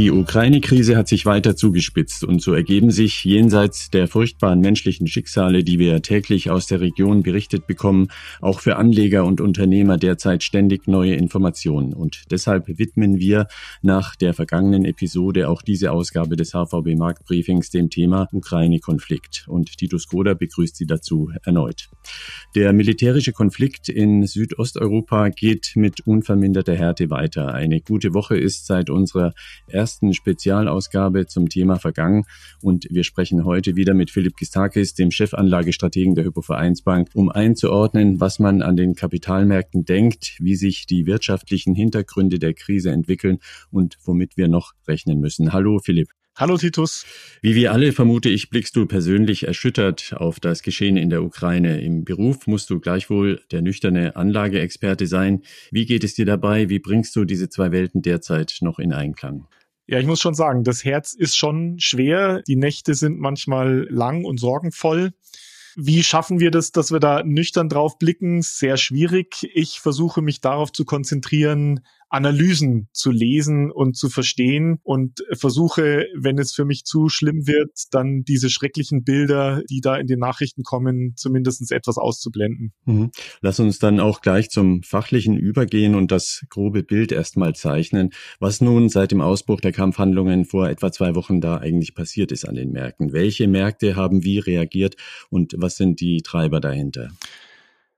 Die 0.00 0.10
Ukraine-Krise 0.10 0.96
hat 0.96 1.08
sich 1.08 1.26
weiter 1.26 1.56
zugespitzt 1.56 2.24
und 2.24 2.40
so 2.40 2.54
ergeben 2.54 2.90
sich 2.90 3.22
jenseits 3.22 3.90
der 3.90 4.08
furchtbaren 4.08 4.60
menschlichen 4.60 5.06
Schicksale, 5.06 5.62
die 5.62 5.78
wir 5.78 6.00
täglich 6.00 6.50
aus 6.50 6.66
der 6.66 6.80
Region 6.80 7.22
berichtet 7.22 7.66
bekommen, 7.66 8.08
auch 8.40 8.60
für 8.60 8.76
Anleger 8.76 9.26
und 9.26 9.42
Unternehmer 9.42 9.98
derzeit 9.98 10.42
ständig 10.42 10.88
neue 10.88 11.16
Informationen. 11.16 11.92
Und 11.92 12.22
deshalb 12.30 12.78
widmen 12.78 13.18
wir 13.18 13.46
nach 13.82 14.16
der 14.16 14.32
vergangenen 14.32 14.86
Episode 14.86 15.50
auch 15.50 15.60
diese 15.60 15.92
Ausgabe 15.92 16.34
des 16.34 16.54
HVB 16.54 16.96
Marktbriefings 16.96 17.68
dem 17.68 17.90
Thema 17.90 18.26
Ukraine-Konflikt. 18.32 19.44
Und 19.48 19.76
Titus 19.76 20.08
Groder 20.08 20.34
begrüßt 20.34 20.76
Sie 20.76 20.86
dazu 20.86 21.30
erneut. 21.44 21.90
Der 22.54 22.72
militärische 22.72 23.32
Konflikt 23.32 23.90
in 23.90 24.26
Südosteuropa 24.26 25.28
geht 25.28 25.72
mit 25.74 26.06
unverminderter 26.06 26.74
Härte 26.74 27.10
weiter. 27.10 27.52
Eine 27.52 27.82
gute 27.82 28.14
Woche 28.14 28.38
ist 28.38 28.64
seit 28.64 28.88
unserer 28.88 29.34
ersten 29.66 29.89
Spezialausgabe 30.12 31.26
zum 31.26 31.48
Thema 31.48 31.78
vergangen 31.78 32.24
und 32.62 32.86
wir 32.90 33.04
sprechen 33.04 33.44
heute 33.44 33.76
wieder 33.76 33.94
mit 33.94 34.10
Philipp 34.10 34.36
Gistakis, 34.36 34.94
dem 34.94 35.10
Chefanlagestrategen 35.10 36.14
der 36.14 36.24
Hypovereinsbank, 36.24 37.08
um 37.14 37.30
einzuordnen, 37.30 38.20
was 38.20 38.38
man 38.38 38.62
an 38.62 38.76
den 38.76 38.94
Kapitalmärkten 38.94 39.84
denkt, 39.84 40.36
wie 40.40 40.56
sich 40.56 40.86
die 40.86 41.06
wirtschaftlichen 41.06 41.74
Hintergründe 41.74 42.38
der 42.38 42.54
Krise 42.54 42.90
entwickeln 42.90 43.38
und 43.70 43.98
womit 44.04 44.36
wir 44.36 44.48
noch 44.48 44.72
rechnen 44.86 45.20
müssen. 45.20 45.52
Hallo 45.52 45.78
Philipp. 45.78 46.08
Hallo 46.36 46.56
Titus. 46.56 47.04
Wie 47.42 47.54
wir 47.54 47.70
alle 47.70 47.92
vermute 47.92 48.30
ich, 48.30 48.48
blickst 48.48 48.74
du 48.74 48.86
persönlich 48.86 49.46
erschüttert 49.46 50.14
auf 50.16 50.40
das 50.40 50.62
Geschehen 50.62 50.96
in 50.96 51.10
der 51.10 51.22
Ukraine. 51.22 51.82
Im 51.82 52.04
Beruf 52.04 52.46
musst 52.46 52.70
du 52.70 52.80
gleichwohl 52.80 53.42
der 53.50 53.60
nüchterne 53.60 54.16
Anlageexperte 54.16 55.06
sein. 55.06 55.42
Wie 55.70 55.84
geht 55.84 56.02
es 56.02 56.14
dir 56.14 56.24
dabei? 56.24 56.70
Wie 56.70 56.78
bringst 56.78 57.14
du 57.14 57.26
diese 57.26 57.50
zwei 57.50 57.72
Welten 57.72 58.00
derzeit 58.00 58.56
noch 58.62 58.78
in 58.78 58.94
Einklang? 58.94 59.48
Ja, 59.90 59.98
ich 59.98 60.06
muss 60.06 60.20
schon 60.20 60.34
sagen, 60.34 60.62
das 60.62 60.84
Herz 60.84 61.14
ist 61.14 61.36
schon 61.36 61.80
schwer. 61.80 62.42
Die 62.46 62.54
Nächte 62.54 62.94
sind 62.94 63.18
manchmal 63.18 63.88
lang 63.90 64.24
und 64.24 64.38
sorgenvoll. 64.38 65.14
Wie 65.74 66.04
schaffen 66.04 66.38
wir 66.38 66.52
das, 66.52 66.70
dass 66.70 66.92
wir 66.92 67.00
da 67.00 67.24
nüchtern 67.24 67.68
drauf 67.68 67.98
blicken? 67.98 68.40
Sehr 68.40 68.76
schwierig. 68.76 69.50
Ich 69.52 69.80
versuche 69.80 70.22
mich 70.22 70.40
darauf 70.40 70.70
zu 70.70 70.84
konzentrieren, 70.84 71.80
Analysen 72.10 72.88
zu 72.92 73.10
lesen 73.10 73.70
und 73.70 73.96
zu 73.96 74.08
verstehen 74.08 74.78
und 74.82 75.20
versuche, 75.32 76.06
wenn 76.18 76.38
es 76.38 76.52
für 76.52 76.64
mich 76.64 76.84
zu 76.84 77.08
schlimm 77.08 77.46
wird, 77.46 77.70
dann 77.92 78.24
diese 78.24 78.50
schrecklichen 78.50 79.04
Bilder, 79.04 79.62
die 79.70 79.80
da 79.80 79.96
in 79.96 80.08
den 80.08 80.18
Nachrichten 80.18 80.64
kommen, 80.64 81.14
zumindest 81.16 81.70
etwas 81.70 81.98
auszublenden. 81.98 82.72
Mhm. 82.84 83.10
Lass 83.40 83.60
uns 83.60 83.78
dann 83.78 84.00
auch 84.00 84.20
gleich 84.20 84.50
zum 84.50 84.82
Fachlichen 84.82 85.36
übergehen 85.36 85.94
und 85.94 86.10
das 86.10 86.44
grobe 86.50 86.82
Bild 86.82 87.12
erstmal 87.12 87.54
zeichnen, 87.54 88.10
was 88.40 88.60
nun 88.60 88.88
seit 88.88 89.12
dem 89.12 89.20
Ausbruch 89.20 89.60
der 89.60 89.72
Kampfhandlungen 89.72 90.44
vor 90.44 90.68
etwa 90.68 90.90
zwei 90.90 91.14
Wochen 91.14 91.40
da 91.40 91.58
eigentlich 91.58 91.94
passiert 91.94 92.32
ist 92.32 92.48
an 92.48 92.56
den 92.56 92.72
Märkten. 92.72 93.12
Welche 93.12 93.46
Märkte 93.46 93.94
haben 93.94 94.24
wie 94.24 94.40
reagiert 94.40 94.96
und 95.30 95.54
was 95.56 95.76
sind 95.76 96.00
die 96.00 96.22
Treiber 96.22 96.60
dahinter? 96.60 97.10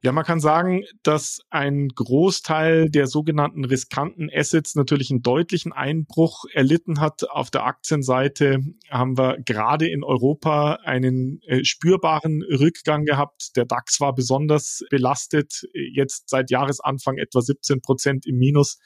Ja, 0.04 0.10
man 0.10 0.24
kann 0.24 0.40
sagen, 0.40 0.82
dass 1.04 1.42
ein 1.50 1.86
Großteil 1.90 2.90
der 2.90 3.06
sogenannten 3.06 3.64
riskanten 3.64 4.28
Assets 4.34 4.74
natürlich 4.74 5.12
einen 5.12 5.22
deutlichen 5.22 5.72
Einbruch 5.72 6.44
erlitten 6.52 6.98
hat. 6.98 7.30
Auf 7.30 7.52
der 7.52 7.64
Aktienseite 7.66 8.58
haben 8.90 9.16
wir 9.16 9.38
gerade 9.44 9.88
in 9.88 10.02
Europa 10.02 10.80
einen 10.82 11.40
äh, 11.42 11.62
spürbaren 11.62 12.42
Rückgang 12.42 13.04
gehabt. 13.04 13.52
Der 13.54 13.64
DAX 13.64 14.00
war 14.00 14.12
besonders 14.12 14.82
belastet, 14.90 15.68
jetzt 15.72 16.28
seit 16.28 16.50
Jahresanfang 16.50 17.18
etwa 17.18 17.40
17 17.40 17.80
Prozent 17.80 18.26
im 18.26 18.38
Minus 18.38 18.80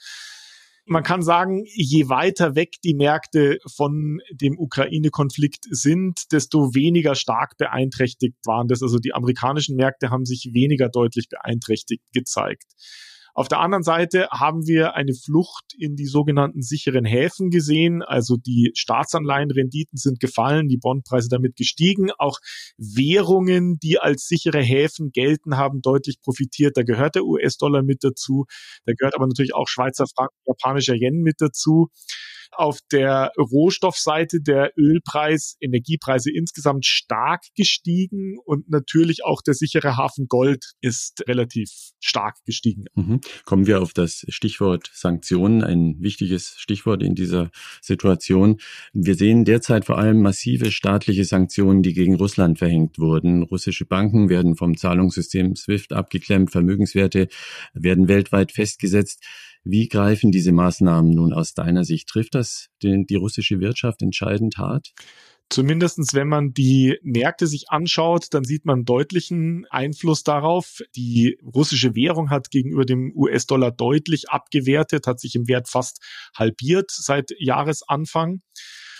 man 0.87 1.03
kann 1.03 1.21
sagen, 1.21 1.63
je 1.65 2.09
weiter 2.09 2.55
weg 2.55 2.75
die 2.83 2.93
Märkte 2.93 3.59
von 3.75 4.19
dem 4.31 4.57
Ukraine-Konflikt 4.57 5.65
sind, 5.69 6.31
desto 6.31 6.73
weniger 6.73 7.15
stark 7.15 7.57
beeinträchtigt 7.57 8.37
waren 8.45 8.67
das. 8.67 8.81
Also 8.81 8.97
die 8.97 9.13
amerikanischen 9.13 9.75
Märkte 9.75 10.09
haben 10.09 10.25
sich 10.25 10.51
weniger 10.53 10.89
deutlich 10.89 11.27
beeinträchtigt 11.29 12.03
gezeigt. 12.13 12.65
Auf 13.37 13.49
der 13.49 13.59
anderen 13.59 13.83
Seite 13.83 14.29
haben 14.31 14.65
wir 14.65 14.95
eine 14.95 15.13
Flucht 15.13 15.75
in 15.77 15.95
die 15.95 16.07
sogenannten 16.07 16.63
sicheren 16.63 17.05
Häfen 17.05 17.51
gesehen. 17.51 18.01
Also 18.01 18.35
die 18.35 18.71
Staatsanleihenrenditen 18.73 19.95
sind 19.95 20.19
gefallen, 20.19 20.67
die 20.67 20.77
Bondpreise 20.77 21.29
damit 21.29 21.55
gestiegen. 21.55 22.09
Auch 22.17 22.39
Währungen, 22.79 23.77
die 23.77 23.99
als 23.99 24.25
sichere 24.25 24.59
Häfen 24.59 25.11
gelten, 25.11 25.55
haben 25.55 25.83
deutlich 25.83 26.19
profitiert. 26.19 26.77
Da 26.77 26.81
gehört 26.81 27.13
der 27.13 27.25
US-Dollar 27.25 27.83
mit 27.83 28.03
dazu. 28.03 28.45
Da 28.87 28.93
gehört 28.97 29.13
aber 29.13 29.27
natürlich 29.27 29.53
auch 29.53 29.67
Schweizer 29.67 30.05
Franken, 30.07 30.35
japanischer 30.47 30.95
Yen 30.95 31.21
mit 31.21 31.35
dazu 31.37 31.91
auf 32.51 32.79
der 32.91 33.31
Rohstoffseite 33.37 34.41
der 34.41 34.71
Ölpreis, 34.77 35.57
Energiepreise 35.59 36.31
insgesamt 36.31 36.85
stark 36.85 37.43
gestiegen 37.55 38.37
und 38.45 38.69
natürlich 38.69 39.23
auch 39.25 39.41
der 39.41 39.53
sichere 39.53 39.97
Hafen 39.97 40.27
Gold 40.27 40.73
ist 40.81 41.27
relativ 41.27 41.69
stark 41.99 42.35
gestiegen. 42.45 42.85
Mhm. 42.95 43.21
Kommen 43.45 43.67
wir 43.67 43.81
auf 43.81 43.93
das 43.93 44.25
Stichwort 44.29 44.89
Sanktionen, 44.93 45.63
ein 45.63 45.95
wichtiges 45.99 46.55
Stichwort 46.57 47.03
in 47.03 47.15
dieser 47.15 47.51
Situation. 47.81 48.59
Wir 48.93 49.15
sehen 49.15 49.45
derzeit 49.45 49.85
vor 49.85 49.97
allem 49.97 50.21
massive 50.21 50.71
staatliche 50.71 51.25
Sanktionen, 51.25 51.83
die 51.83 51.93
gegen 51.93 52.15
Russland 52.15 52.59
verhängt 52.59 52.99
wurden. 52.99 53.43
Russische 53.43 53.85
Banken 53.85 54.29
werden 54.29 54.55
vom 54.55 54.77
Zahlungssystem 54.77 55.55
SWIFT 55.55 55.93
abgeklemmt, 55.93 56.51
Vermögenswerte 56.51 57.27
werden 57.73 58.07
weltweit 58.07 58.51
festgesetzt. 58.51 59.23
Wie 59.69 59.89
greifen 59.89 60.31
diese 60.31 60.53
Maßnahmen 60.53 61.11
nun 61.11 61.33
aus 61.33 61.53
deiner 61.53 61.83
Sicht? 61.83 62.07
Trifft 62.07 62.35
das 62.35 62.69
den, 62.81 63.05
die 63.05 63.15
russische 63.15 63.59
Wirtschaft 63.59 64.01
entscheidend 64.01 64.57
hart? 64.57 64.93
Zumindestens, 65.49 66.13
wenn 66.13 66.27
man 66.27 66.53
die 66.53 66.97
Märkte 67.03 67.47
sich 67.47 67.69
anschaut, 67.69 68.27
dann 68.31 68.43
sieht 68.43 68.65
man 68.65 68.85
deutlichen 68.85 69.65
Einfluss 69.69 70.23
darauf. 70.23 70.81
Die 70.95 71.37
russische 71.41 71.95
Währung 71.95 72.29
hat 72.29 72.49
gegenüber 72.49 72.85
dem 72.85 73.13
US-Dollar 73.15 73.71
deutlich 73.71 74.29
abgewertet, 74.29 75.07
hat 75.07 75.19
sich 75.19 75.35
im 75.35 75.47
Wert 75.47 75.67
fast 75.69 76.01
halbiert 76.35 76.91
seit 76.91 77.31
Jahresanfang. 77.37 78.41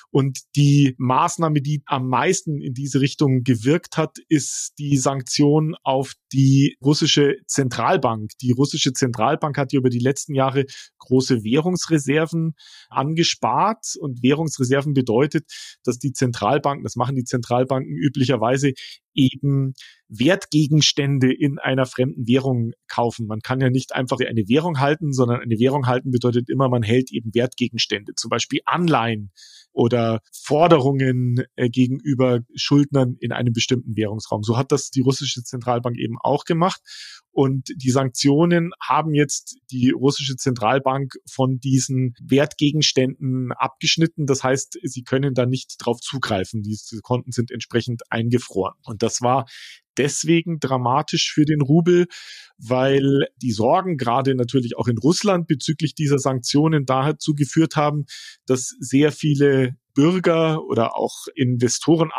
Und 0.09 0.39
die 0.55 0.95
Maßnahme, 0.97 1.61
die 1.61 1.81
am 1.85 2.07
meisten 2.07 2.61
in 2.61 2.73
diese 2.73 3.01
Richtung 3.01 3.43
gewirkt 3.43 3.97
hat, 3.97 4.17
ist 4.29 4.73
die 4.79 4.97
Sanktion 4.97 5.75
auf 5.83 6.13
die 6.31 6.77
russische 6.81 7.35
Zentralbank. 7.45 8.31
Die 8.41 8.51
russische 8.51 8.93
Zentralbank 8.93 9.57
hat 9.57 9.73
ja 9.73 9.79
über 9.79 9.89
die 9.89 9.99
letzten 9.99 10.33
Jahre 10.33 10.65
große 10.99 11.43
Währungsreserven 11.43 12.55
angespart 12.89 13.95
und 13.99 14.23
Währungsreserven 14.23 14.93
bedeutet, 14.93 15.45
dass 15.83 15.99
die 15.99 16.13
Zentralbanken, 16.13 16.83
das 16.83 16.95
machen 16.95 17.15
die 17.15 17.25
Zentralbanken 17.25 17.95
üblicherweise, 17.95 18.73
eben 19.13 19.73
Wertgegenstände 20.07 21.33
in 21.33 21.59
einer 21.59 21.85
fremden 21.85 22.27
Währung 22.27 22.71
kaufen. 22.87 23.27
Man 23.27 23.41
kann 23.41 23.59
ja 23.59 23.69
nicht 23.69 23.93
einfach 23.93 24.19
eine 24.19 24.47
Währung 24.47 24.79
halten, 24.79 25.11
sondern 25.11 25.41
eine 25.41 25.59
Währung 25.59 25.87
halten 25.87 26.11
bedeutet 26.11 26.49
immer, 26.49 26.69
man 26.69 26.83
hält 26.83 27.11
eben 27.11 27.33
Wertgegenstände, 27.33 28.13
zum 28.15 28.29
Beispiel 28.29 28.61
Anleihen 28.65 29.31
oder 29.77 30.21
Forderungen 30.33 31.43
äh, 31.55 31.69
gegenüber 31.69 32.39
Schuldnern 32.55 33.15
in 33.19 33.31
einem 33.31 33.53
bestimmten 33.53 33.95
Währungsraum. 33.95 34.41
So 34.41 34.57
hat 34.57 34.71
das 34.71 34.89
die 34.89 35.01
russische 35.01 35.43
Zentralbank 35.43 35.97
eben 35.99 36.17
auch 36.19 36.45
gemacht. 36.45 36.81
Und 37.31 37.69
die 37.75 37.91
Sanktionen 37.91 38.71
haben 38.81 39.13
jetzt 39.13 39.57
die 39.69 39.91
russische 39.91 40.35
Zentralbank 40.35 41.13
von 41.29 41.59
diesen 41.59 42.15
Wertgegenständen 42.19 43.51
abgeschnitten. 43.51 44.25
Das 44.25 44.43
heißt, 44.43 44.79
sie 44.81 45.03
können 45.03 45.35
da 45.35 45.45
nicht 45.45 45.75
drauf 45.77 45.99
zugreifen. 46.01 46.63
Diese 46.63 46.99
Konten 47.01 47.31
sind 47.31 47.51
entsprechend 47.51 48.01
eingefroren. 48.09 48.73
Und 48.83 49.03
das 49.03 49.21
war 49.21 49.45
deswegen 49.97 50.59
dramatisch 50.59 51.31
für 51.33 51.45
den 51.45 51.61
Rubel, 51.61 52.07
weil 52.57 53.27
die 53.41 53.51
Sorgen 53.51 53.97
gerade 53.97 54.35
natürlich 54.35 54.77
auch 54.77 54.87
in 54.87 54.97
Russland 54.97 55.47
bezüglich 55.47 55.95
dieser 55.95 56.19
Sanktionen 56.19 56.85
dazu 56.85 57.33
geführt 57.33 57.75
haben, 57.75 58.05
dass 58.45 58.75
sehr 58.79 59.11
viele 59.11 59.75
Bürger 59.97 60.63
oder 60.63 60.95
auch 60.95 61.25
Investoren, 61.33 62.11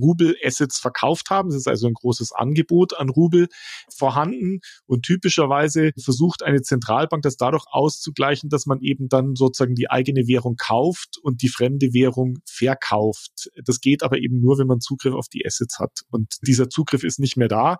Rubel-Assets 0.00 0.78
verkauft 0.78 1.30
haben. 1.30 1.48
Es 1.48 1.56
ist 1.56 1.66
also 1.66 1.88
ein 1.88 1.94
großes 1.94 2.30
Angebot 2.30 2.96
an 2.96 3.08
Rubel 3.08 3.48
vorhanden. 3.92 4.60
Und 4.86 5.02
typischerweise 5.02 5.90
versucht 6.00 6.44
eine 6.44 6.62
Zentralbank 6.62 7.24
das 7.24 7.36
dadurch 7.36 7.64
auszugleichen, 7.66 8.50
dass 8.50 8.66
man 8.66 8.80
eben 8.82 9.08
dann 9.08 9.34
sozusagen 9.34 9.74
die 9.74 9.90
eigene 9.90 10.28
Währung 10.28 10.54
kauft 10.54 11.18
und 11.20 11.42
die 11.42 11.48
fremde 11.48 11.92
Währung 11.92 12.38
verkauft. 12.46 13.50
Das 13.64 13.80
geht 13.80 14.04
aber 14.04 14.18
eben 14.18 14.40
nur, 14.40 14.58
wenn 14.58 14.68
man 14.68 14.80
Zugriff 14.80 15.14
auf 15.14 15.26
die 15.26 15.44
Assets 15.44 15.80
hat. 15.80 16.02
Und 16.08 16.36
dieser 16.46 16.70
Zugriff 16.70 17.02
ist 17.02 17.18
nicht 17.18 17.36
mehr 17.36 17.48
da. 17.48 17.78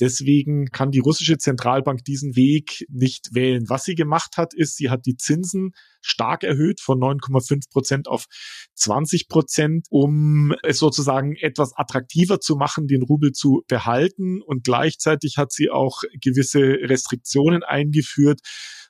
Deswegen 0.00 0.66
kann 0.66 0.90
die 0.90 1.00
russische 1.00 1.38
Zentralbank 1.38 2.04
diesen 2.04 2.36
Weg 2.36 2.86
nicht 2.88 3.34
wählen. 3.34 3.64
Was 3.68 3.84
sie 3.84 3.96
gemacht 3.96 4.36
hat, 4.36 4.54
ist, 4.54 4.76
sie 4.76 4.90
hat 4.90 5.06
die 5.06 5.16
Zinsen 5.16 5.72
stark 6.00 6.44
erhöht 6.44 6.80
von 6.80 6.98
9,5 7.00 7.70
Prozent 7.70 8.08
auf 8.08 8.26
20 8.74 9.28
Prozent, 9.28 9.86
um 9.90 10.54
es 10.62 10.78
sozusagen 10.78 11.34
etwas 11.34 11.72
attraktiver 11.74 12.40
zu 12.40 12.54
machen, 12.54 12.86
den 12.86 13.02
Rubel 13.02 13.32
zu 13.32 13.64
behalten. 13.66 14.40
Und 14.40 14.64
gleichzeitig 14.64 15.36
hat 15.36 15.52
sie 15.52 15.70
auch 15.70 16.02
gewisse 16.20 16.60
Restriktionen 16.60 17.64
eingeführt, 17.64 18.40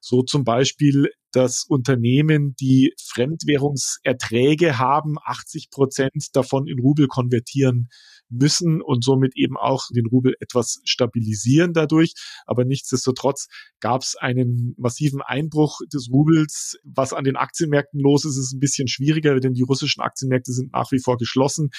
So 0.00 0.22
zum 0.22 0.44
Beispiel, 0.44 1.08
dass 1.32 1.64
Unternehmen, 1.68 2.54
die 2.60 2.94
Fremdwährungserträge 3.02 4.78
haben, 4.78 5.16
80 5.24 5.70
Prozent 5.70 6.28
davon 6.34 6.66
in 6.66 6.78
Rubel 6.78 7.06
konvertieren 7.06 7.88
müssen 8.30 8.82
und 8.82 9.04
somit 9.04 9.36
eben 9.36 9.56
auch 9.56 9.86
den 9.94 10.06
Rubel 10.06 10.34
etwas 10.40 10.80
stabilisieren 10.84 11.72
dadurch. 11.72 12.14
Aber 12.46 12.64
nichtsdestotrotz 12.64 13.48
gab 13.80 14.02
es 14.02 14.16
einen 14.16 14.74
massiven 14.76 15.22
Einbruch 15.22 15.78
des 15.92 16.08
Rubels. 16.10 16.78
Was 16.84 17.12
an 17.12 17.24
den 17.24 17.36
Aktienmärkten 17.36 18.00
los 18.00 18.24
ist, 18.24 18.36
ist 18.36 18.52
ein 18.52 18.60
bisschen 18.60 18.88
schwieriger, 18.88 19.38
denn 19.40 19.54
die 19.54 19.62
russischen 19.62 20.00
Aktienmärkte 20.00 20.52
sind 20.52 20.72
nach 20.72 20.90
wie 20.92 21.00
vor 21.00 21.16
geschlossen. 21.16 21.70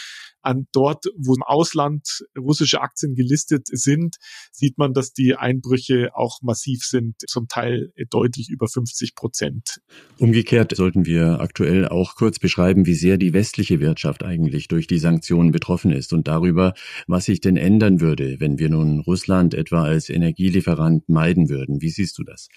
An 0.42 0.68
dort, 0.72 1.06
wo 1.18 1.36
im 1.36 1.44
Ausland 1.44 2.24
russische 2.38 2.82
Aktien 2.82 3.14
gelistet 3.16 3.68
sind, 3.68 4.16
sieht 4.52 4.78
man, 4.78 4.94
dass 4.94 5.12
die 5.12 5.36
Einbrüche 5.36 6.10
auch 6.14 6.42
massiv 6.42 6.84
sind, 6.84 7.16
zum 7.28 7.48
Teil 7.48 7.92
deutlich 8.10 8.50
über 8.50 8.68
50 8.68 9.16
Prozent. 9.16 9.80
Umgekehrt 10.18 10.76
sollten 10.76 11.06
wir 11.06 11.40
aktuell 11.42 11.88
auch 11.88 12.16
kurz 12.16 12.40
beschreiben, 12.40 12.86
wie 12.86 12.96
sehr 12.96 13.18
die 13.18 13.34
westliche 13.34 13.80
Wirtschaft 13.80 14.24
eigentlich 14.24 14.68
durch 14.68 14.88
die 14.88 15.00
Sanktionen 15.00 15.52
betroffen 15.52 15.92
ist 15.92 16.14
und 16.14 16.28
darüber, 16.40 16.74
was 17.08 17.26
sich 17.26 17.42
denn 17.42 17.58
ändern 17.58 18.00
würde, 18.00 18.40
wenn 18.40 18.60
wir 18.60 18.70
nun 18.70 19.00
Russland 19.00 19.54
etwa 19.54 19.84
als 19.84 20.10
Energielieferant 20.10 21.10
meiden 21.10 21.50
würden. 21.50 21.82
Wie 21.82 21.90
siehst 21.90 22.18
du 22.18 22.24
das? 22.24 22.50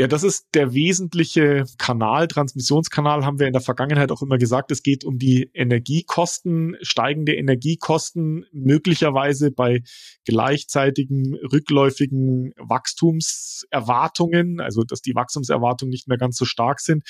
Ja, 0.00 0.06
das 0.06 0.22
ist 0.22 0.46
der 0.54 0.72
wesentliche 0.72 1.66
Kanal, 1.76 2.26
Transmissionskanal, 2.26 3.26
haben 3.26 3.38
wir 3.38 3.46
in 3.46 3.52
der 3.52 3.60
Vergangenheit 3.60 4.10
auch 4.10 4.22
immer 4.22 4.38
gesagt. 4.38 4.70
Es 4.70 4.82
geht 4.82 5.04
um 5.04 5.18
die 5.18 5.50
Energiekosten, 5.52 6.78
steigende 6.80 7.34
Energiekosten, 7.34 8.46
möglicherweise 8.50 9.50
bei 9.50 9.82
gleichzeitigen 10.24 11.34
rückläufigen 11.52 12.54
Wachstumserwartungen, 12.56 14.60
also 14.60 14.84
dass 14.84 15.02
die 15.02 15.14
Wachstumserwartungen 15.14 15.90
nicht 15.90 16.08
mehr 16.08 16.16
ganz 16.16 16.38
so 16.38 16.46
stark 16.46 16.80
sind. 16.80 17.02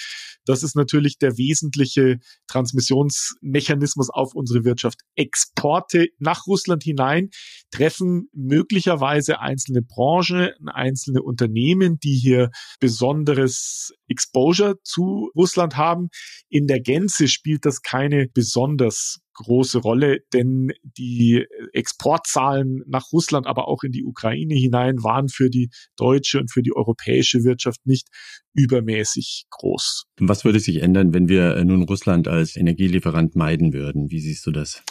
Das 0.44 0.64
ist 0.64 0.74
natürlich 0.74 1.16
der 1.16 1.38
wesentliche 1.38 2.18
Transmissionsmechanismus 2.48 4.10
auf 4.10 4.34
unsere 4.34 4.64
Wirtschaft. 4.64 4.98
Exporte 5.14 6.08
nach 6.18 6.48
Russland 6.48 6.82
hinein 6.82 7.30
treffen 7.70 8.28
möglicherweise 8.32 9.38
einzelne 9.38 9.82
Branchen, 9.82 10.50
einzelne 10.66 11.22
Unternehmen, 11.22 12.00
die 12.00 12.16
hier 12.16 12.50
besonderes 12.80 13.92
Exposure 14.08 14.76
zu 14.82 15.30
Russland 15.36 15.76
haben. 15.76 16.08
In 16.48 16.66
der 16.66 16.80
Gänze 16.80 17.28
spielt 17.28 17.64
das 17.64 17.82
keine 17.82 18.26
besonders 18.32 19.20
große 19.34 19.78
Rolle, 19.78 20.18
denn 20.32 20.72
die 20.82 21.46
Exportzahlen 21.72 22.82
nach 22.86 23.12
Russland, 23.12 23.46
aber 23.46 23.68
auch 23.68 23.82
in 23.82 23.92
die 23.92 24.04
Ukraine 24.04 24.54
hinein 24.54 25.02
waren 25.02 25.28
für 25.28 25.48
die 25.48 25.70
deutsche 25.96 26.38
und 26.38 26.50
für 26.52 26.62
die 26.62 26.74
europäische 26.74 27.44
Wirtschaft 27.44 27.86
nicht 27.86 28.08
übermäßig 28.54 29.46
groß. 29.50 30.04
Was 30.18 30.44
würde 30.44 30.60
sich 30.60 30.82
ändern, 30.82 31.14
wenn 31.14 31.28
wir 31.28 31.64
nun 31.64 31.84
Russland 31.84 32.28
als 32.28 32.56
Energielieferant 32.56 33.36
meiden 33.36 33.72
würden? 33.72 34.10
Wie 34.10 34.20
siehst 34.20 34.46
du 34.46 34.50
das? 34.50 34.82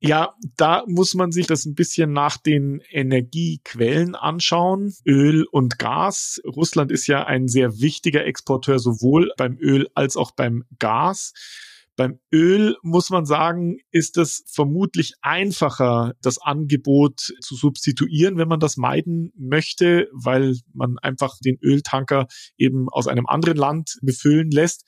Ja, 0.00 0.34
da 0.56 0.84
muss 0.86 1.14
man 1.14 1.32
sich 1.32 1.48
das 1.48 1.64
ein 1.64 1.74
bisschen 1.74 2.12
nach 2.12 2.36
den 2.36 2.80
Energiequellen 2.90 4.14
anschauen. 4.14 4.94
Öl 5.04 5.44
und 5.50 5.78
Gas. 5.78 6.40
Russland 6.46 6.92
ist 6.92 7.08
ja 7.08 7.24
ein 7.24 7.48
sehr 7.48 7.80
wichtiger 7.80 8.24
Exporteur 8.24 8.78
sowohl 8.78 9.32
beim 9.36 9.58
Öl 9.58 9.88
als 9.94 10.16
auch 10.16 10.30
beim 10.30 10.62
Gas. 10.78 11.32
Beim 11.96 12.20
Öl 12.32 12.76
muss 12.82 13.10
man 13.10 13.26
sagen, 13.26 13.78
ist 13.90 14.18
es 14.18 14.44
vermutlich 14.46 15.14
einfacher, 15.20 16.12
das 16.22 16.38
Angebot 16.38 17.18
zu 17.40 17.56
substituieren, 17.56 18.38
wenn 18.38 18.46
man 18.46 18.60
das 18.60 18.76
meiden 18.76 19.32
möchte, 19.36 20.06
weil 20.12 20.54
man 20.72 20.98
einfach 20.98 21.38
den 21.44 21.58
Öltanker 21.60 22.28
eben 22.56 22.88
aus 22.88 23.08
einem 23.08 23.26
anderen 23.26 23.56
Land 23.56 23.98
befüllen 24.00 24.52
lässt. 24.52 24.84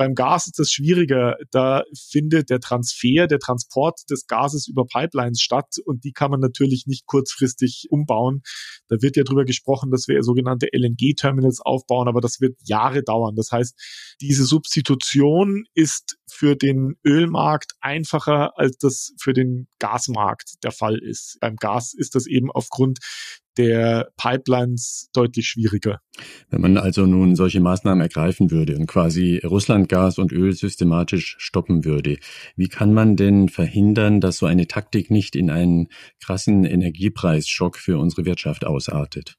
Beim 0.00 0.14
Gas 0.14 0.46
ist 0.46 0.58
das 0.58 0.70
schwieriger. 0.70 1.36
Da 1.50 1.82
findet 2.08 2.48
der 2.48 2.58
Transfer, 2.58 3.26
der 3.26 3.38
Transport 3.38 4.00
des 4.08 4.26
Gases 4.26 4.66
über 4.66 4.86
Pipelines 4.86 5.42
statt 5.42 5.74
und 5.84 6.04
die 6.04 6.12
kann 6.12 6.30
man 6.30 6.40
natürlich 6.40 6.86
nicht 6.86 7.04
kurzfristig 7.04 7.88
umbauen. 7.90 8.40
Da 8.88 8.96
wird 9.02 9.18
ja 9.18 9.24
drüber 9.24 9.44
gesprochen, 9.44 9.90
dass 9.90 10.08
wir 10.08 10.22
sogenannte 10.22 10.68
LNG-Terminals 10.72 11.60
aufbauen, 11.60 12.08
aber 12.08 12.22
das 12.22 12.40
wird 12.40 12.56
Jahre 12.64 13.02
dauern. 13.02 13.36
Das 13.36 13.52
heißt, 13.52 13.78
diese 14.22 14.46
Substitution 14.46 15.66
ist 15.74 16.16
für 16.32 16.56
den 16.56 16.94
Ölmarkt 17.06 17.72
einfacher, 17.82 18.58
als 18.58 18.78
das 18.78 19.12
für 19.20 19.34
den 19.34 19.68
Gasmarkt 19.80 20.64
der 20.64 20.72
Fall 20.72 20.96
ist. 20.96 21.36
Beim 21.42 21.56
Gas 21.56 21.92
ist 21.92 22.14
das 22.14 22.26
eben 22.26 22.50
aufgrund 22.50 23.00
der 23.56 24.10
Pipelines 24.16 25.08
deutlich 25.12 25.48
schwieriger. 25.48 26.00
Wenn 26.48 26.60
man 26.60 26.76
also 26.76 27.06
nun 27.06 27.36
solche 27.36 27.60
Maßnahmen 27.60 28.00
ergreifen 28.00 28.50
würde 28.50 28.76
und 28.76 28.86
quasi 28.86 29.40
Russland 29.44 29.88
Gas 29.88 30.18
und 30.18 30.32
Öl 30.32 30.52
systematisch 30.52 31.36
stoppen 31.38 31.84
würde, 31.84 32.18
wie 32.56 32.68
kann 32.68 32.92
man 32.92 33.16
denn 33.16 33.48
verhindern, 33.48 34.20
dass 34.20 34.38
so 34.38 34.46
eine 34.46 34.66
Taktik 34.66 35.10
nicht 35.10 35.36
in 35.36 35.50
einen 35.50 35.88
krassen 36.22 36.64
Energiepreisschock 36.64 37.76
für 37.76 37.98
unsere 37.98 38.24
Wirtschaft 38.24 38.64
ausartet? 38.64 39.36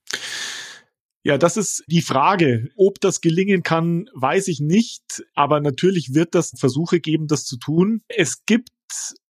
Ja, 1.24 1.38
das 1.38 1.56
ist 1.56 1.84
die 1.86 2.02
Frage. 2.02 2.70
Ob 2.76 3.00
das 3.00 3.22
gelingen 3.22 3.62
kann, 3.62 4.06
weiß 4.16 4.48
ich 4.48 4.60
nicht. 4.60 5.24
Aber 5.36 5.60
natürlich 5.60 6.16
wird 6.16 6.34
das 6.34 6.52
Versuche 6.58 7.00
geben, 7.00 7.28
das 7.28 7.46
zu 7.46 7.58
tun. 7.58 8.02
Es 8.08 8.44
gibt 8.46 8.70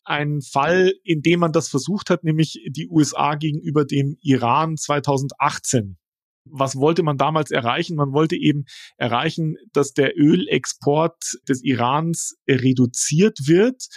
einen 0.10 0.42
Fall, 0.42 0.94
in 1.04 1.22
dem 1.22 1.40
man 1.40 1.52
das 1.52 1.70
versucht 1.70 2.10
hat, 2.10 2.24
nämlich 2.24 2.60
die 2.68 2.90
USA 2.90 3.36
gegenüber 3.36 3.86
dem 3.86 4.18
Iran 4.22 4.76
2018. 4.76 5.98
Was 6.46 6.76
wollte 6.76 7.04
man 7.04 7.18
damals 7.18 7.52
erreichen? 7.52 7.96
Man 7.96 8.12
wollte 8.12 8.36
eben 8.36 8.66
erreichen, 8.98 9.56
dass 9.72 9.94
der 9.94 10.18
Ölexport 10.18 11.40
des 11.48 11.64
Irans 11.64 12.38
reduziert 12.48 13.38
wird 13.46 13.88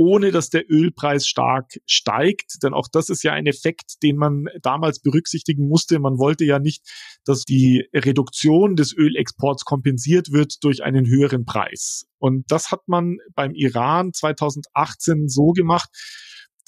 ohne 0.00 0.30
dass 0.30 0.48
der 0.48 0.64
Ölpreis 0.70 1.26
stark 1.26 1.78
steigt. 1.84 2.62
Denn 2.62 2.72
auch 2.72 2.88
das 2.90 3.10
ist 3.10 3.22
ja 3.22 3.34
ein 3.34 3.44
Effekt, 3.44 4.02
den 4.02 4.16
man 4.16 4.46
damals 4.62 5.00
berücksichtigen 5.00 5.68
musste. 5.68 5.98
Man 5.98 6.16
wollte 6.16 6.46
ja 6.46 6.58
nicht, 6.58 6.88
dass 7.26 7.44
die 7.44 7.84
Reduktion 7.94 8.76
des 8.76 8.96
Ölexports 8.96 9.66
kompensiert 9.66 10.32
wird 10.32 10.64
durch 10.64 10.82
einen 10.82 11.06
höheren 11.06 11.44
Preis. 11.44 12.06
Und 12.16 12.50
das 12.50 12.72
hat 12.72 12.80
man 12.86 13.18
beim 13.34 13.52
Iran 13.52 14.14
2018 14.14 15.28
so 15.28 15.50
gemacht, 15.50 15.90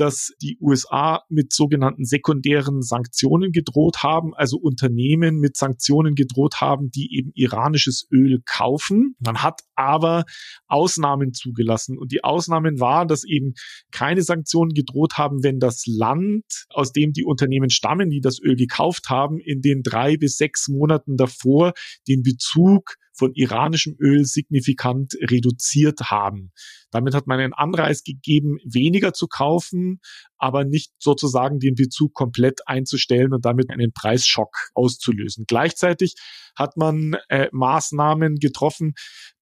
dass 0.02 0.32
die 0.43 0.58
USA 0.60 1.22
mit 1.28 1.53
sogenannten 1.53 2.05
sekundären 2.05 2.82
Sanktionen 2.82 3.53
gedroht 3.53 4.03
haben, 4.03 4.34
also 4.34 4.56
Unternehmen 4.56 5.38
mit 5.38 5.56
Sanktionen 5.56 6.17
gedroht 6.17 6.60
haben, 6.60 6.91
die 6.91 7.17
eben 7.17 7.31
iranisches 7.34 8.08
Öl 8.10 8.43
kaufen. 8.44 9.15
Man 9.20 9.44
hat 9.44 9.60
aber 9.77 10.24
Ausnahmen 10.67 11.34
zugelassen 11.34 11.98
und 11.98 12.10
die 12.10 12.24
Ausnahmen 12.24 12.81
waren, 12.81 13.06
dass 13.06 13.22
eben 13.22 13.55
keine 13.93 14.22
Sanktionen 14.22 14.74
gedroht 14.74 15.19
haben, 15.19 15.44
wenn 15.44 15.60
das 15.60 15.84
Land, 15.86 16.67
aus 16.70 16.91
dem 16.91 17.12
die 17.12 17.24
Unternehmen 17.24 17.70
stammen, 17.70 18.10
die 18.10 18.20
das 18.20 18.41
Öl 18.43 18.56
gekauft 18.56 19.08
haben, 19.08 19.38
in 19.38 19.60
den 19.60 19.84
drei 19.84 20.17
bis 20.17 20.36
sechs 20.36 20.67
Monaten 20.67 21.17
davor 21.17 21.74
den 22.08 22.24
Bezug 22.24 22.96
von 23.14 23.32
iranischem 23.34 23.96
Öl 24.00 24.24
signifikant 24.24 25.14
reduziert 25.20 26.00
haben. 26.10 26.52
Damit 26.90 27.14
hat 27.14 27.26
man 27.26 27.40
einen 27.40 27.52
Anreiz 27.52 28.02
gegeben, 28.02 28.58
weniger 28.64 29.12
zu 29.12 29.26
kaufen, 29.26 30.00
aber 30.36 30.64
nicht 30.64 30.92
sozusagen 30.98 31.58
den 31.58 31.74
Bezug 31.74 32.14
komplett 32.14 32.60
einzustellen 32.66 33.32
und 33.32 33.44
damit 33.44 33.70
einen 33.70 33.92
Preisschock 33.92 34.70
auszulösen. 34.74 35.44
Gleichzeitig 35.46 36.14
hat 36.56 36.76
man 36.76 37.16
äh, 37.28 37.48
Maßnahmen 37.52 38.36
getroffen, 38.36 38.94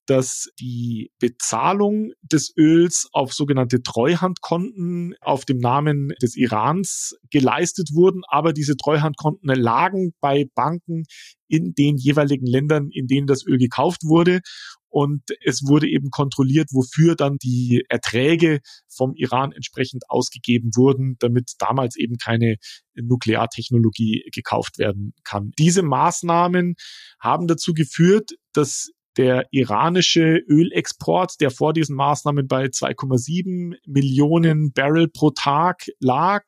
dass 0.06 0.48
die 0.58 1.10
Bezahlung 1.18 2.12
des 2.22 2.52
Öls 2.56 3.08
auf 3.12 3.32
sogenannte 3.32 3.82
Treuhandkonten 3.82 5.14
auf 5.20 5.44
dem 5.44 5.58
Namen 5.58 6.08
des 6.20 6.36
Irans 6.36 7.14
geleistet 7.30 7.90
wurden, 7.92 8.22
aber 8.28 8.52
diese 8.52 8.76
Treuhandkonten 8.76 9.48
lagen 9.54 10.12
bei 10.20 10.46
Banken 10.54 11.04
in 11.48 11.74
den 11.74 11.96
jeweiligen 11.96 12.46
Ländern, 12.46 12.88
in 12.90 13.06
denen 13.06 13.26
das 13.26 13.44
Öl 13.46 13.58
gekauft 13.58 14.02
wurde. 14.04 14.40
Und 14.88 15.22
es 15.44 15.62
wurde 15.64 15.88
eben 15.88 16.10
kontrolliert, 16.10 16.68
wofür 16.72 17.14
dann 17.14 17.36
die 17.36 17.84
Erträge 17.88 18.58
vom 18.88 19.14
Iran 19.14 19.52
entsprechend 19.52 20.02
ausgegeben 20.08 20.70
wurden, 20.74 21.14
damit 21.20 21.52
damals 21.58 21.96
eben 21.96 22.16
keine 22.16 22.56
Nukleartechnologie 22.94 24.28
gekauft 24.34 24.78
werden 24.78 25.12
kann. 25.22 25.52
Diese 25.58 25.82
Maßnahmen 25.82 26.74
haben 27.20 27.46
dazu 27.46 27.72
geführt, 27.72 28.32
dass 28.52 28.90
der 29.16 29.46
iranische 29.50 30.38
Ölexport, 30.48 31.40
der 31.40 31.50
vor 31.50 31.72
diesen 31.72 31.96
Maßnahmen 31.96 32.46
bei 32.46 32.66
2,7 32.66 33.76
Millionen 33.86 34.72
Barrel 34.72 35.08
pro 35.08 35.30
Tag 35.30 35.86
lag, 35.98 36.44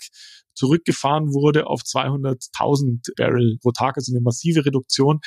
zurückgefahren 0.54 1.32
wurde 1.32 1.66
auf 1.66 1.82
200.000 1.82 3.14
Barrel 3.16 3.58
pro 3.60 3.72
Tag, 3.72 3.96
also 3.96 4.12
eine 4.12 4.20
massive 4.20 4.64
Reduktion. 4.64 5.20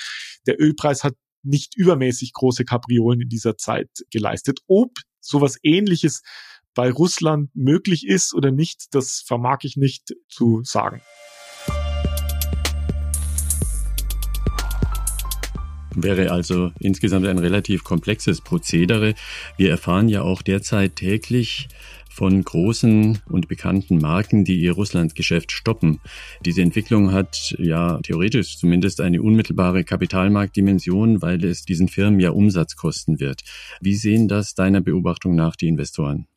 Der 0.47 0.59
Ölpreis 0.59 1.03
hat 1.03 1.15
nicht 1.43 1.75
übermäßig 1.75 2.33
große 2.33 2.65
Kapriolen 2.65 3.21
in 3.21 3.29
dieser 3.29 3.57
Zeit 3.57 3.89
geleistet. 4.11 4.59
Ob 4.67 4.91
sowas 5.19 5.57
ähnliches 5.63 6.21
bei 6.73 6.91
Russland 6.91 7.49
möglich 7.55 8.05
ist 8.05 8.33
oder 8.33 8.51
nicht, 8.51 8.87
das 8.91 9.23
vermag 9.25 9.59
ich 9.63 9.77
nicht 9.77 10.13
zu 10.29 10.61
sagen. 10.63 11.01
Wäre 15.95 16.31
also 16.31 16.71
insgesamt 16.79 17.25
ein 17.25 17.39
relativ 17.39 17.83
komplexes 17.83 18.41
Prozedere. 18.41 19.15
Wir 19.57 19.69
erfahren 19.69 20.09
ja 20.09 20.21
auch 20.21 20.41
derzeit 20.41 20.97
täglich 20.97 21.69
von 22.09 22.43
großen 22.43 23.19
und 23.27 23.49
bekannten 23.49 23.97
Marken, 23.97 24.45
die 24.45 24.57
ihr 24.59 24.71
Russlandgeschäft 24.71 25.51
stoppen. 25.51 25.99
Diese 26.45 26.61
Entwicklung 26.61 27.11
hat 27.11 27.53
ja 27.57 27.99
theoretisch 28.03 28.57
zumindest 28.57 29.01
eine 29.01 29.21
unmittelbare 29.21 29.83
Kapitalmarktdimension, 29.83 31.21
weil 31.21 31.43
es 31.43 31.65
diesen 31.65 31.89
Firmen 31.89 32.21
ja 32.21 32.29
Umsatz 32.29 32.77
kosten 32.77 33.19
wird. 33.19 33.43
Wie 33.81 33.95
sehen 33.95 34.29
das 34.29 34.53
deiner 34.53 34.79
Beobachtung 34.79 35.35
nach 35.35 35.57
die 35.57 35.67
Investoren? 35.67 36.27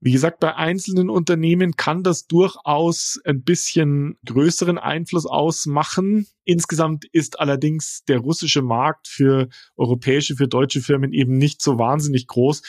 Wie 0.00 0.12
gesagt, 0.12 0.38
bei 0.38 0.54
einzelnen 0.54 1.10
Unternehmen 1.10 1.74
kann 1.74 2.04
das 2.04 2.28
durchaus 2.28 3.20
ein 3.24 3.42
bisschen 3.42 4.16
größeren 4.24 4.78
Einfluss 4.78 5.26
ausmachen. 5.26 6.28
Insgesamt 6.44 7.04
ist 7.06 7.40
allerdings 7.40 8.04
der 8.04 8.18
russische 8.18 8.62
Markt 8.62 9.08
für 9.08 9.48
europäische, 9.76 10.36
für 10.36 10.46
deutsche 10.46 10.82
Firmen 10.82 11.12
eben 11.12 11.36
nicht 11.36 11.60
so 11.60 11.78
wahnsinnig 11.78 12.28
groß, 12.28 12.62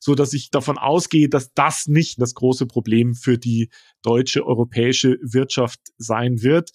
so 0.00 0.14
dass 0.14 0.32
ich 0.32 0.50
davon 0.50 0.78
ausgehe, 0.78 1.28
dass 1.28 1.52
das 1.54 1.88
nicht 1.88 2.20
das 2.20 2.34
große 2.34 2.66
Problem 2.66 3.14
für 3.14 3.36
die 3.36 3.68
deutsche, 4.02 4.46
europäische 4.46 5.18
Wirtschaft 5.22 5.80
sein 5.98 6.42
wird 6.42 6.70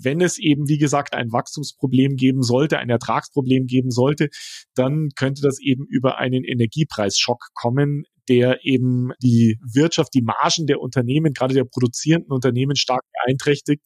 wenn 0.00 0.20
es 0.20 0.38
eben, 0.38 0.68
wie 0.68 0.78
gesagt, 0.78 1.14
ein 1.14 1.32
Wachstumsproblem 1.32 2.16
geben 2.16 2.42
sollte, 2.42 2.78
ein 2.78 2.90
Ertragsproblem 2.90 3.66
geben 3.66 3.90
sollte, 3.90 4.28
dann 4.74 5.10
könnte 5.16 5.42
das 5.42 5.58
eben 5.60 5.84
über 5.88 6.18
einen 6.18 6.44
Energiepreisschock 6.44 7.48
kommen, 7.54 8.04
der 8.28 8.64
eben 8.64 9.10
die 9.22 9.58
Wirtschaft, 9.72 10.14
die 10.14 10.22
Margen 10.22 10.66
der 10.66 10.80
Unternehmen, 10.80 11.32
gerade 11.32 11.54
der 11.54 11.64
produzierenden 11.64 12.32
Unternehmen 12.32 12.76
stark 12.76 13.02
beeinträchtigt. 13.12 13.82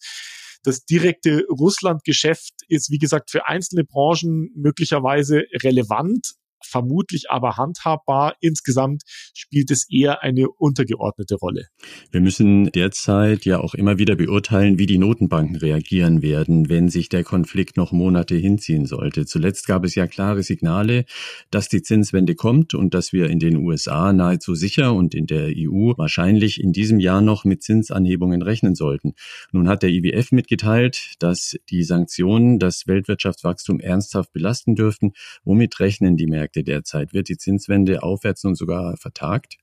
Das 0.64 0.84
direkte 0.84 1.44
Russland-Geschäft 1.48 2.52
ist, 2.68 2.90
wie 2.90 2.98
gesagt, 2.98 3.30
für 3.30 3.46
einzelne 3.48 3.84
Branchen 3.84 4.50
möglicherweise 4.54 5.42
relevant, 5.62 6.34
vermutlich 6.66 7.30
aber 7.30 7.56
handhabbar. 7.56 8.34
Insgesamt 8.40 9.02
spielt 9.34 9.70
es 9.70 9.86
eher 9.90 10.22
eine 10.22 10.48
untergeordnete 10.48 11.36
Rolle. 11.36 11.66
Wir 12.10 12.20
müssen 12.20 12.70
derzeit 12.72 13.44
ja 13.44 13.60
auch 13.60 13.74
immer 13.74 13.98
wieder 13.98 14.16
beurteilen, 14.16 14.78
wie 14.78 14.86
die 14.86 14.98
Notenbanken 14.98 15.56
reagieren 15.56 16.22
werden, 16.22 16.68
wenn 16.68 16.88
sich 16.88 17.08
der 17.08 17.24
Konflikt 17.24 17.76
noch 17.76 17.92
Monate 17.92 18.34
hinziehen 18.34 18.86
sollte. 18.86 19.26
Zuletzt 19.26 19.66
gab 19.66 19.84
es 19.84 19.94
ja 19.94 20.06
klare 20.06 20.42
Signale, 20.42 21.04
dass 21.50 21.68
die 21.68 21.82
Zinswende 21.82 22.34
kommt 22.34 22.74
und 22.74 22.94
dass 22.94 23.12
wir 23.12 23.30
in 23.30 23.38
den 23.38 23.56
USA 23.56 24.12
nahezu 24.12 24.54
sicher 24.54 24.94
und 24.94 25.14
in 25.14 25.26
der 25.26 25.52
EU 25.56 25.92
wahrscheinlich 25.96 26.60
in 26.62 26.72
diesem 26.72 27.00
Jahr 27.00 27.20
noch 27.20 27.44
mit 27.44 27.62
Zinsanhebungen 27.62 28.42
rechnen 28.42 28.74
sollten. 28.74 29.14
Nun 29.52 29.68
hat 29.68 29.82
der 29.82 29.90
IWF 29.90 30.32
mitgeteilt, 30.32 31.14
dass 31.18 31.56
die 31.70 31.82
Sanktionen 31.82 32.58
das 32.58 32.86
Weltwirtschaftswachstum 32.86 33.80
ernsthaft 33.80 34.32
belasten 34.32 34.74
dürften. 34.74 35.12
Womit 35.44 35.80
rechnen 35.80 36.16
die 36.16 36.26
Märkte? 36.26 36.51
Märkte 36.52 36.64
derzeit? 36.64 37.12
Wird 37.12 37.28
die 37.28 37.36
Zinswende 37.36 38.02
aufwärts 38.02 38.44
und 38.44 38.56
sogar 38.56 38.96
vertagt? 38.96 39.56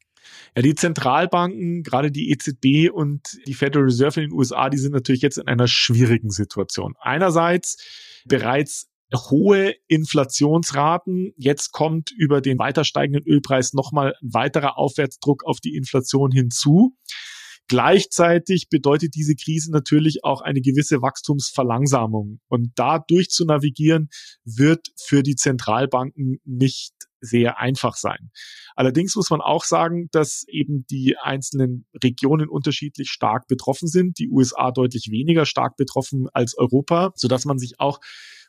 Ja, 0.55 0.61
die 0.61 0.75
Zentralbanken, 0.75 1.83
gerade 1.83 2.11
die 2.11 2.29
EZB 2.31 2.91
und 2.91 3.39
die 3.47 3.53
Federal 3.53 3.85
Reserve 3.85 4.21
in 4.21 4.29
den 4.29 4.37
USA, 4.37 4.69
die 4.69 4.77
sind 4.77 4.93
natürlich 4.93 5.21
jetzt 5.21 5.37
in 5.37 5.47
einer 5.47 5.67
schwierigen 5.67 6.29
Situation. 6.29 6.95
Einerseits 6.99 7.77
bereits 8.25 8.89
hohe 9.15 9.73
Inflationsraten. 9.87 11.33
Jetzt 11.35 11.71
kommt 11.71 12.11
über 12.11 12.41
den 12.41 12.59
weiter 12.59 12.83
steigenden 12.83 13.25
Ölpreis 13.25 13.73
nochmal 13.73 14.13
ein 14.21 14.33
weiterer 14.33 14.77
Aufwärtsdruck 14.77 15.43
auf 15.45 15.59
die 15.59 15.75
Inflation 15.75 16.31
hinzu. 16.31 16.95
Gleichzeitig 17.69 18.67
bedeutet 18.69 19.13
diese 19.13 19.35
Krise 19.35 19.71
natürlich 19.71 20.23
auch 20.23 20.41
eine 20.41 20.59
gewisse 20.59 21.03
Wachstumsverlangsamung. 21.03 22.39
Und 22.47 22.71
da 22.75 22.97
durchzunavigieren 22.97 24.09
wird 24.43 24.87
für 24.97 25.21
die 25.21 25.35
Zentralbanken 25.35 26.39
nicht 26.45 26.93
sehr 27.21 27.59
einfach 27.59 27.95
sein. 27.95 28.31
Allerdings 28.75 29.15
muss 29.15 29.29
man 29.29 29.41
auch 29.41 29.63
sagen, 29.65 30.09
dass 30.11 30.45
eben 30.47 30.87
die 30.89 31.17
einzelnen 31.17 31.85
Regionen 32.03 32.49
unterschiedlich 32.49 33.11
stark 33.11 33.47
betroffen 33.47 33.87
sind. 33.87 34.17
Die 34.17 34.29
USA 34.29 34.71
deutlich 34.71 35.09
weniger 35.11 35.45
stark 35.45 35.75
betroffen 35.77 36.27
als 36.33 36.57
Europa, 36.57 37.11
so 37.15 37.27
dass 37.27 37.45
man 37.45 37.59
sich 37.59 37.79
auch 37.79 37.99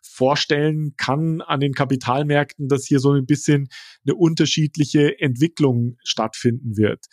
vorstellen 0.02 0.94
kann 0.96 1.42
an 1.42 1.60
den 1.60 1.74
Kapitalmärkten, 1.74 2.68
dass 2.68 2.86
hier 2.86 3.00
so 3.00 3.12
ein 3.12 3.26
bisschen 3.26 3.68
eine 4.06 4.14
unterschiedliche 4.14 5.20
Entwicklung 5.20 5.98
stattfinden 6.04 6.78
wird. 6.78 7.04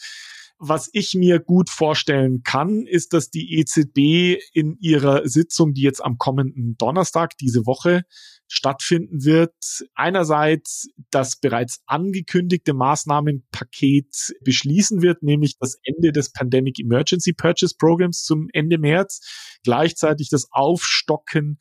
Was 0.59 0.89
ich 0.91 1.13
mir 1.13 1.39
gut 1.39 1.69
vorstellen 1.69 2.41
kann, 2.41 2.87
ist, 2.87 3.13
dass 3.13 3.29
die 3.29 3.59
EZB 3.59 4.41
in 4.53 4.75
ihrer 4.79 5.27
Sitzung, 5.27 5.75
die 5.75 5.83
jetzt 5.83 6.03
am 6.03 6.17
kommenden 6.17 6.75
Donnerstag 6.77 7.37
diese 7.37 7.67
Woche 7.67 8.01
stattfinden 8.47 9.23
wird, 9.23 9.53
einerseits 9.93 10.89
das 11.11 11.39
bereits 11.39 11.83
angekündigte 11.85 12.73
Maßnahmenpaket 12.73 14.33
beschließen 14.43 15.03
wird, 15.03 15.21
nämlich 15.21 15.57
das 15.59 15.77
Ende 15.83 16.11
des 16.11 16.31
Pandemic 16.31 16.79
Emergency 16.79 17.33
Purchase 17.33 17.75
Programs 17.77 18.23
zum 18.23 18.47
Ende 18.51 18.79
März, 18.79 19.59
gleichzeitig 19.63 20.29
das 20.29 20.47
Aufstocken 20.49 21.59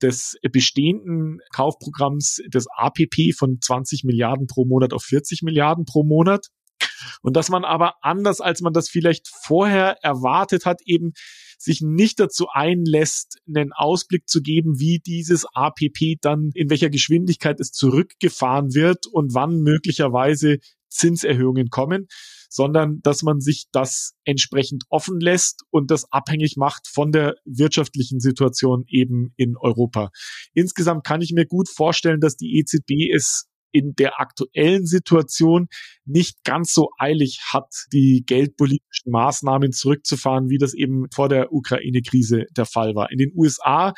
des 0.00 0.36
bestehenden 0.52 1.40
Kaufprogramms 1.52 2.40
des 2.46 2.66
APP 2.76 3.34
von 3.36 3.60
20 3.60 4.04
Milliarden 4.04 4.46
pro 4.46 4.64
Monat 4.64 4.94
auf 4.94 5.02
40 5.02 5.42
Milliarden 5.42 5.84
pro 5.84 6.02
Monat 6.02 6.48
und 7.22 7.36
dass 7.36 7.48
man 7.48 7.64
aber 7.64 7.94
anders, 8.02 8.40
als 8.40 8.60
man 8.60 8.72
das 8.72 8.88
vielleicht 8.88 9.28
vorher 9.28 9.96
erwartet 10.02 10.66
hat, 10.66 10.80
eben 10.84 11.12
sich 11.58 11.80
nicht 11.80 12.20
dazu 12.20 12.46
einlässt, 12.52 13.38
einen 13.48 13.72
Ausblick 13.72 14.28
zu 14.28 14.40
geben, 14.40 14.78
wie 14.78 15.00
dieses 15.00 15.44
APP 15.52 16.18
dann, 16.20 16.50
in 16.54 16.70
welcher 16.70 16.90
Geschwindigkeit 16.90 17.58
es 17.60 17.72
zurückgefahren 17.72 18.74
wird 18.74 19.06
und 19.06 19.34
wann 19.34 19.60
möglicherweise 19.60 20.58
Zinserhöhungen 20.88 21.68
kommen, 21.68 22.06
sondern 22.48 23.00
dass 23.02 23.22
man 23.22 23.40
sich 23.40 23.66
das 23.72 24.14
entsprechend 24.24 24.84
offen 24.88 25.20
lässt 25.20 25.64
und 25.70 25.90
das 25.90 26.10
abhängig 26.10 26.56
macht 26.56 26.88
von 26.88 27.12
der 27.12 27.34
wirtschaftlichen 27.44 28.20
Situation 28.20 28.84
eben 28.88 29.32
in 29.36 29.56
Europa. 29.56 30.10
Insgesamt 30.54 31.04
kann 31.04 31.20
ich 31.20 31.32
mir 31.32 31.46
gut 31.46 31.68
vorstellen, 31.68 32.20
dass 32.20 32.36
die 32.36 32.58
EZB 32.58 33.12
es 33.14 33.48
in 33.72 33.94
der 33.94 34.20
aktuellen 34.20 34.86
Situation 34.86 35.68
nicht 36.04 36.44
ganz 36.44 36.72
so 36.72 36.90
eilig 36.98 37.40
hat, 37.52 37.72
die 37.92 38.24
geldpolitischen 38.26 39.12
Maßnahmen 39.12 39.72
zurückzufahren, 39.72 40.48
wie 40.48 40.58
das 40.58 40.74
eben 40.74 41.06
vor 41.12 41.28
der 41.28 41.52
Ukraine-Krise 41.52 42.46
der 42.56 42.66
Fall 42.66 42.94
war. 42.94 43.10
In 43.10 43.18
den 43.18 43.32
USA 43.34 43.92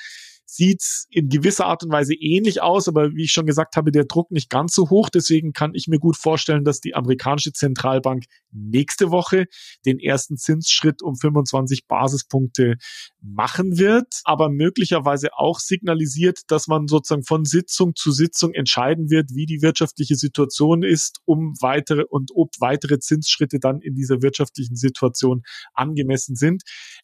sieht's 0.52 1.06
in 1.10 1.28
gewisser 1.28 1.66
Art 1.66 1.84
und 1.84 1.92
Weise 1.92 2.14
ähnlich 2.14 2.60
aus, 2.60 2.88
aber 2.88 3.14
wie 3.14 3.24
ich 3.24 3.32
schon 3.32 3.46
gesagt 3.46 3.76
habe, 3.76 3.92
der 3.92 4.04
Druck 4.04 4.30
nicht 4.30 4.50
ganz 4.50 4.74
so 4.74 4.90
hoch. 4.90 5.08
Deswegen 5.08 5.52
kann 5.52 5.74
ich 5.74 5.86
mir 5.86 5.98
gut 5.98 6.16
vorstellen, 6.16 6.64
dass 6.64 6.80
die 6.80 6.94
amerikanische 6.94 7.52
Zentralbank 7.52 8.24
nächste 8.50 9.10
Woche 9.10 9.46
den 9.86 10.00
ersten 10.00 10.36
Zinsschritt 10.36 11.02
um 11.02 11.14
25 11.14 11.86
Basispunkte 11.86 12.76
machen 13.20 13.78
wird, 13.78 14.20
aber 14.24 14.48
möglicherweise 14.48 15.28
auch 15.34 15.60
signalisiert, 15.60 16.40
dass 16.48 16.66
man 16.66 16.88
sozusagen 16.88 17.24
von 17.24 17.44
Sitzung 17.44 17.94
zu 17.94 18.10
Sitzung 18.10 18.52
entscheiden 18.52 19.10
wird, 19.10 19.30
wie 19.34 19.46
die 19.46 19.62
wirtschaftliche 19.62 20.16
Situation 20.16 20.82
ist, 20.82 21.20
um 21.26 21.54
weitere 21.60 22.04
und 22.08 22.30
ob 22.34 22.50
weitere 22.58 22.98
Zinsschritte 22.98 23.60
dann 23.60 23.80
in 23.80 23.94
dieser 23.94 24.22
wirtschaftlichen 24.22 24.76
Situation 24.76 25.42
angemessen 25.74 26.34
sind. 26.34 26.62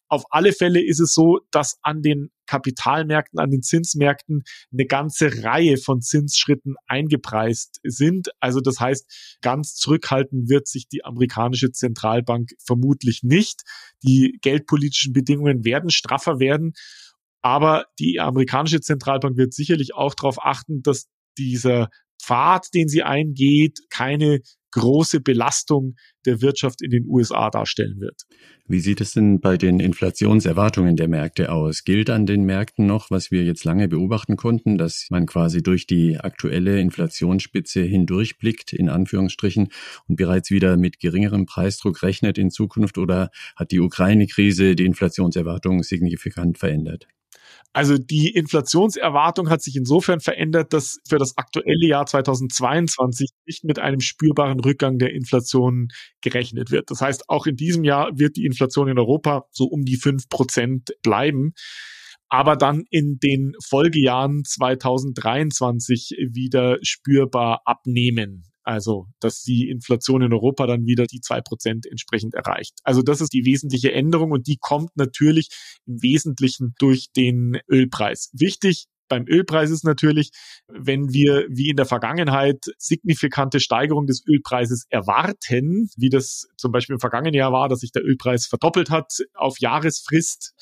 Auf 0.09 0.25
alle 0.31 0.51
Fälle 0.51 0.83
ist 0.83 0.99
es 0.99 1.13
so, 1.13 1.39
dass 1.51 1.77
an 1.81 2.01
den 2.01 2.29
Kapitalmärkten, 2.47 3.39
an 3.39 3.51
den 3.51 3.61
Zinsmärkten 3.61 4.43
eine 4.71 4.85
ganze 4.85 5.43
Reihe 5.43 5.77
von 5.77 6.01
Zinsschritten 6.01 6.75
eingepreist 6.87 7.79
sind. 7.83 8.29
Also 8.39 8.59
das 8.59 8.79
heißt, 8.79 9.37
ganz 9.41 9.75
zurückhalten 9.75 10.49
wird 10.49 10.67
sich 10.67 10.87
die 10.87 11.05
amerikanische 11.05 11.71
Zentralbank 11.71 12.51
vermutlich 12.65 13.21
nicht. 13.23 13.61
Die 14.03 14.39
geldpolitischen 14.41 15.13
Bedingungen 15.13 15.63
werden 15.63 15.89
straffer 15.89 16.39
werden. 16.39 16.73
Aber 17.41 17.85
die 17.99 18.19
amerikanische 18.19 18.81
Zentralbank 18.81 19.37
wird 19.37 19.53
sicherlich 19.53 19.93
auch 19.93 20.15
darauf 20.15 20.43
achten, 20.43 20.81
dass 20.81 21.07
dieser 21.37 21.89
Pfad, 22.21 22.73
den 22.73 22.87
sie 22.87 23.03
eingeht, 23.03 23.79
keine 23.89 24.39
große 24.71 25.21
Belastung 25.21 25.95
der 26.25 26.41
Wirtschaft 26.41 26.81
in 26.81 26.91
den 26.91 27.05
USA 27.07 27.49
darstellen 27.49 27.99
wird. 27.99 28.23
Wie 28.67 28.81
sieht 28.81 28.99
es 28.99 29.13
denn 29.13 29.39
bei 29.39 29.57
den 29.57 29.79
Inflationserwartungen 29.79 30.97
der 30.97 31.07
Märkte 31.07 31.51
aus? 31.53 31.85
Gilt 31.85 32.09
an 32.09 32.25
den 32.25 32.43
Märkten 32.43 32.85
noch, 32.85 33.09
was 33.09 33.31
wir 33.31 33.45
jetzt 33.45 33.63
lange 33.63 33.87
beobachten 33.87 34.35
konnten, 34.35 34.77
dass 34.77 35.07
man 35.09 35.25
quasi 35.25 35.63
durch 35.63 35.87
die 35.87 36.17
aktuelle 36.17 36.81
Inflationsspitze 36.81 37.81
hindurchblickt, 37.81 38.73
in 38.73 38.89
Anführungsstrichen, 38.89 39.69
und 40.07 40.15
bereits 40.17 40.51
wieder 40.51 40.75
mit 40.75 40.99
geringerem 40.99 41.45
Preisdruck 41.45 42.03
rechnet 42.03 42.37
in 42.37 42.51
Zukunft? 42.51 42.97
Oder 42.97 43.29
hat 43.55 43.71
die 43.71 43.79
Ukraine-Krise 43.79 44.75
die 44.75 44.85
Inflationserwartungen 44.85 45.83
signifikant 45.83 46.57
verändert? 46.57 47.07
Also 47.73 47.97
die 47.97 48.31
Inflationserwartung 48.31 49.49
hat 49.49 49.61
sich 49.61 49.75
insofern 49.75 50.19
verändert, 50.19 50.73
dass 50.73 50.97
für 51.07 51.17
das 51.17 51.37
aktuelle 51.37 51.87
Jahr 51.87 52.05
2022 52.05 53.29
nicht 53.45 53.63
mit 53.63 53.79
einem 53.79 53.99
spürbaren 53.99 54.59
Rückgang 54.59 54.97
der 54.97 55.13
Inflation 55.13 55.89
gerechnet 56.21 56.71
wird. 56.71 56.89
Das 56.89 57.01
heißt, 57.01 57.29
auch 57.29 57.45
in 57.45 57.55
diesem 57.55 57.83
Jahr 57.83 58.17
wird 58.17 58.35
die 58.35 58.45
Inflation 58.45 58.87
in 58.87 58.97
Europa 58.97 59.45
so 59.51 59.65
um 59.65 59.83
die 59.83 59.97
fünf 59.97 60.27
Prozent 60.29 60.91
bleiben. 61.03 61.53
aber 62.29 62.55
dann 62.55 62.83
in 62.89 63.19
den 63.19 63.53
Folgejahren 63.65 64.43
2023 64.43 66.11
wieder 66.31 66.77
spürbar 66.81 67.61
abnehmen. 67.65 68.46
Also, 68.67 69.07
dass 69.21 69.43
die 69.43 69.69
Inflation 69.69 70.21
in 70.21 70.33
Europa 70.33 70.67
dann 70.67 70.85
wieder 70.85 71.05
die 71.05 71.21
zwei 71.21 71.39
Prozent 71.39 71.85
entsprechend 71.85 72.33
erreicht. 72.33 72.73
Also, 72.83 73.01
das 73.01 73.21
ist 73.21 73.31
die 73.31 73.45
wesentliche 73.45 73.93
Änderung 73.93 74.31
und 74.31 74.45
die 74.45 74.57
kommt 74.59 74.89
natürlich 74.95 75.47
im 75.85 76.03
Wesentlichen 76.03 76.75
durch 76.77 77.07
den 77.15 77.59
Ölpreis. 77.71 78.29
Wichtig, 78.33 78.87
beim 79.07 79.25
Ölpreis 79.25 79.71
ist 79.71 79.85
natürlich, 79.85 80.31
wenn 80.67 81.13
wir 81.13 81.45
wie 81.49 81.69
in 81.69 81.77
der 81.77 81.85
Vergangenheit 81.85 82.65
signifikante 82.77 83.61
Steigerung 83.61 84.05
des 84.05 84.21
Ölpreises 84.27 84.85
erwarten, 84.89 85.89
wie 85.95 86.09
das 86.09 86.49
zum 86.57 86.73
Beispiel 86.73 86.95
im 86.95 86.99
vergangenen 86.99 87.35
Jahr 87.35 87.53
war, 87.53 87.69
dass 87.69 87.79
sich 87.79 87.93
der 87.93 88.03
Ölpreis 88.03 88.47
verdoppelt 88.47 88.89
hat 88.89 89.13
auf 89.33 89.61
Jahresfrist, 89.61 90.53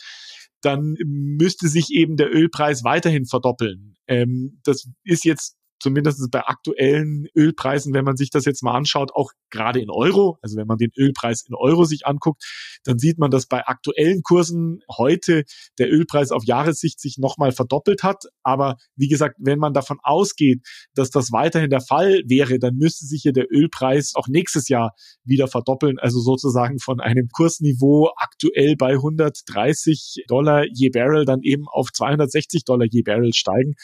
dann 0.62 0.94
müsste 1.04 1.70
sich 1.70 1.90
eben 1.90 2.18
der 2.18 2.32
Ölpreis 2.32 2.84
weiterhin 2.84 3.26
verdoppeln. 3.26 3.96
Ähm, 4.06 4.60
das 4.64 4.88
ist 5.04 5.26
jetzt 5.26 5.58
zumindest 5.86 6.32
bei 6.32 6.42
aktuellen 6.42 7.27
Ölpreisen, 7.36 7.94
wenn 7.94 8.06
man 8.06 8.18
sich 8.18 8.32
das 8.32 8.46
jetzt 8.46 8.63
mal 8.63 8.74
anschaut, 8.74 9.12
auch 9.13 9.30
gerade 9.51 9.80
in 9.80 9.92
Euro, 9.92 10.39
also 10.42 10.58
wenn 10.58 10.65
man 10.65 10.80
den 10.80 10.89
Ölpreis 10.98 11.46
in 11.48 11.54
Euro 11.54 11.84
sich 11.84 12.08
anguckt, 12.08 12.44
dann 12.86 12.98
sieht 12.98 13.20
man, 13.20 13.30
dass 13.30 13.46
bei 13.46 13.68
aktuellen 13.68 14.24
Kursen 14.24 14.80
heute 14.98 15.44
der 15.77 15.94
Ölpreis 15.94 16.32
auf 16.32 16.44
Jahressicht 16.44 17.00
sich 17.00 17.20
nochmal 17.20 17.51
verdoppelt 17.51 18.01
hat. 18.01 18.24
Aber 18.42 18.77
wie 18.96 19.08
gesagt, 19.08 19.36
wenn 19.38 19.60
man 19.60 19.74
davon 19.74 20.00
ausgeht, 20.01 20.65
dass 20.96 21.12
das 21.12 21.32
weiterhin 21.32 21.70
der 21.70 21.82
Fall 21.82 22.24
wäre, 22.25 22.58
dann 22.58 22.77
müsste 22.77 23.06
sich 23.06 23.24
ja 23.24 23.32
der 23.32 23.46
Ölpreis 23.51 24.13
auch 24.15 24.27
nächstes 24.27 24.70
Jahr 24.70 24.96
wieder 25.24 25.48
verdoppeln, 25.48 26.00
also 26.00 26.20
sozusagen 26.20 26.80
von 26.80 27.00
einem 27.00 27.27
Kursniveau 27.32 28.10
aktuell 28.18 28.75
bei 28.75 28.94
130 28.94 30.24
Dollar 30.27 30.65
je 30.74 30.89
Barrel 30.89 31.25
dann 31.25 31.42
eben 31.44 31.68
auf 31.68 31.92
260 31.92 32.63
Dollar 32.63 32.88
je 32.89 33.04
Barrel 33.04 33.34
steigen. 33.34 33.75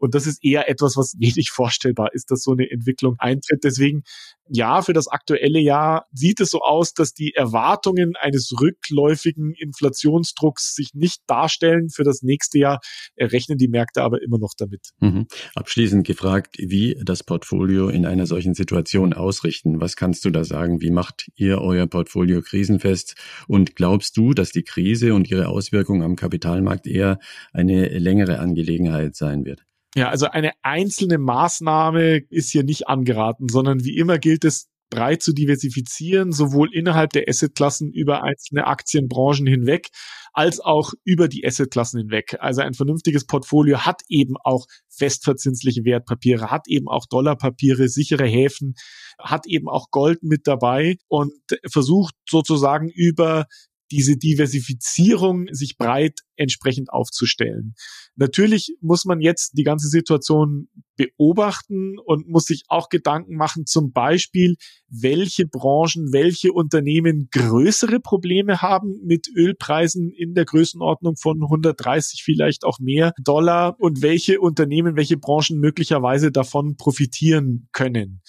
Und 0.00 0.14
das 0.14 0.26
ist 0.26 0.42
eher 0.42 0.68
etwas, 0.68 0.96
was 0.96 1.14
wenig 1.18 1.50
vorstellbar 1.52 2.12
ist, 2.14 2.30
dass 2.30 2.42
so 2.42 2.52
eine 2.52 2.68
Entwicklung 2.70 3.14
eintritt. 3.18 3.62
Deswegen, 3.62 4.02
ja, 4.48 4.82
für 4.82 4.92
das 4.92 5.06
aktuelle 5.06 5.60
Jahr 5.60 6.06
sieht 6.12 6.40
es 6.40 6.50
so 6.50 6.60
aus, 6.62 6.94
dass 6.94 7.12
die 7.12 7.34
Erwartungen 7.34 8.14
eines 8.18 8.52
rückläufigen 8.58 9.52
Inflationsdrucks 9.52 10.74
sich 10.74 10.94
nicht 10.94 11.20
darstellen. 11.26 11.90
Für 11.90 12.02
das 12.02 12.22
nächste 12.22 12.58
Jahr 12.58 12.80
rechnen 13.18 13.58
die 13.58 13.68
Märkte 13.68 14.02
aber 14.02 14.22
immer 14.22 14.38
noch 14.38 14.54
damit. 14.56 14.88
Mhm. 15.00 15.26
Abschließend 15.54 16.06
gefragt, 16.06 16.56
wie 16.58 16.98
das 17.04 17.22
Portfolio 17.22 17.88
in 17.88 18.06
einer 18.06 18.26
solchen 18.26 18.54
Situation 18.54 19.12
ausrichten. 19.12 19.80
Was 19.80 19.96
kannst 19.96 20.24
du 20.24 20.30
da 20.30 20.44
sagen? 20.44 20.80
Wie 20.80 20.90
macht 20.90 21.30
ihr 21.36 21.60
euer 21.60 21.86
Portfolio 21.86 22.40
krisenfest? 22.40 23.14
Und 23.46 23.76
glaubst 23.76 24.16
du, 24.16 24.32
dass 24.32 24.50
die 24.50 24.62
Krise 24.62 25.14
und 25.14 25.30
ihre 25.30 25.48
Auswirkungen 25.48 26.02
am 26.02 26.16
Kapitalmarkt 26.16 26.86
eher 26.86 27.18
eine 27.52 27.86
längere 27.98 28.38
Angelegenheit 28.38 29.14
sein 29.14 29.44
wird? 29.44 29.64
Ja, 29.96 30.08
also 30.08 30.26
eine 30.26 30.52
einzelne 30.62 31.18
Maßnahme 31.18 32.18
ist 32.30 32.50
hier 32.50 32.62
nicht 32.62 32.88
angeraten, 32.88 33.48
sondern 33.48 33.84
wie 33.84 33.96
immer 33.96 34.18
gilt 34.18 34.44
es, 34.44 34.68
breit 34.90 35.22
zu 35.22 35.32
diversifizieren, 35.32 36.32
sowohl 36.32 36.74
innerhalb 36.74 37.12
der 37.12 37.28
Assetklassen 37.28 37.92
über 37.92 38.22
einzelne 38.24 38.66
Aktienbranchen 38.66 39.46
hinweg, 39.46 39.88
als 40.32 40.60
auch 40.60 40.92
über 41.04 41.28
die 41.28 41.46
Assetklassen 41.46 42.00
hinweg. 42.00 42.36
Also 42.40 42.60
ein 42.62 42.74
vernünftiges 42.74 43.24
Portfolio 43.24 43.86
hat 43.86 44.02
eben 44.08 44.34
auch 44.42 44.66
festverzinsliche 44.88 45.84
Wertpapiere, 45.84 46.50
hat 46.50 46.66
eben 46.66 46.88
auch 46.88 47.06
Dollarpapiere, 47.06 47.88
sichere 47.88 48.26
Häfen, 48.26 48.74
hat 49.18 49.46
eben 49.46 49.68
auch 49.68 49.90
Gold 49.90 50.22
mit 50.22 50.46
dabei 50.46 50.96
und 51.08 51.32
versucht 51.70 52.14
sozusagen 52.28 52.88
über 52.88 53.46
diese 53.90 54.16
Diversifizierung 54.16 55.46
sich 55.52 55.76
breit 55.76 56.20
entsprechend 56.36 56.92
aufzustellen. 56.92 57.74
Natürlich 58.16 58.76
muss 58.80 59.04
man 59.04 59.20
jetzt 59.20 59.58
die 59.58 59.62
ganze 59.62 59.88
Situation 59.88 60.68
beobachten 60.96 61.98
und 61.98 62.28
muss 62.28 62.44
sich 62.44 62.64
auch 62.68 62.88
Gedanken 62.88 63.36
machen, 63.36 63.66
zum 63.66 63.92
Beispiel, 63.92 64.56
welche 64.88 65.46
Branchen, 65.46 66.12
welche 66.12 66.52
Unternehmen 66.52 67.28
größere 67.30 68.00
Probleme 68.00 68.60
haben 68.62 69.00
mit 69.04 69.28
Ölpreisen 69.34 70.10
in 70.10 70.34
der 70.34 70.44
Größenordnung 70.44 71.16
von 71.16 71.42
130 71.42 72.22
vielleicht 72.22 72.64
auch 72.64 72.78
mehr 72.78 73.12
Dollar 73.22 73.78
und 73.78 74.02
welche 74.02 74.40
Unternehmen, 74.40 74.96
welche 74.96 75.16
Branchen 75.16 75.58
möglicherweise 75.58 76.32
davon 76.32 76.76
profitieren 76.76 77.68
können 77.72 78.22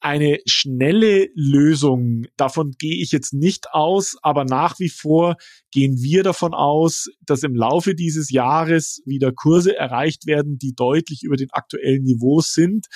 eine 0.00 0.38
schnelle 0.46 1.28
Lösung, 1.34 2.26
davon 2.36 2.72
gehe 2.78 3.02
ich 3.02 3.12
jetzt 3.12 3.32
nicht 3.32 3.70
aus, 3.72 4.16
aber 4.22 4.44
nach 4.44 4.78
wie 4.78 4.88
vor 4.88 5.36
gehen 5.70 6.00
wir 6.00 6.22
davon 6.22 6.54
aus, 6.54 7.08
dass 7.20 7.42
im 7.42 7.54
Laufe 7.54 7.94
dieses 7.94 8.30
Jahres 8.30 9.02
wieder 9.06 9.32
Kurse 9.32 9.76
erreicht 9.76 10.26
werden, 10.26 10.58
die 10.58 10.74
deutlich 10.74 11.22
über 11.22 11.36
den 11.36 11.50
aktuellen 11.50 12.04
Niveaus 12.04 12.52
sind 12.52 12.86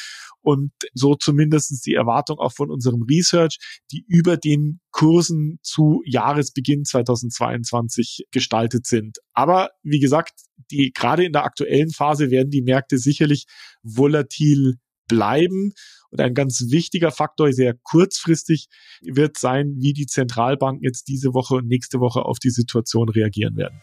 und 0.43 0.73
so 0.95 1.15
zumindestens 1.15 1.81
die 1.81 1.95
Erwartung 1.95 2.39
auch 2.39 2.53
von 2.53 2.71
unserem 2.71 3.03
Research, 3.03 3.59
die 3.91 4.05
über 4.07 4.37
den 4.37 4.81
Kursen 4.91 5.59
zu 5.63 6.03
Jahresbeginn 6.05 6.85
2022 6.85 8.27
gestaltet 8.31 8.87
sind. 8.87 9.19
Aber 9.33 9.71
wie 9.83 10.01
gesagt, 10.01 10.33
die 10.71 10.93
gerade 10.93 11.25
in 11.25 11.33
der 11.33 11.45
aktuellen 11.45 11.91
Phase 11.91 12.31
werden 12.31 12.51
die 12.51 12.63
Märkte 12.63 12.99
sicherlich 12.99 13.47
volatil 13.83 14.77
bleiben. 15.11 15.73
Und 16.11 16.21
ein 16.21 16.35
ganz 16.35 16.71
wichtiger 16.71 17.11
Faktor, 17.11 17.53
sehr 17.53 17.75
kurzfristig, 17.83 18.69
wird 19.03 19.39
sein, 19.39 19.77
wie 19.79 19.93
die 19.93 20.07
Zentralbanken 20.07 20.83
jetzt 20.83 21.07
diese 21.09 21.35
Woche 21.35 21.57
und 21.57 21.67
nächste 21.67 22.01
Woche 22.01 22.25
auf 22.25 22.39
die 22.39 22.51
Situation 22.51 23.09
reagieren 23.09 23.57
werden. 23.57 23.81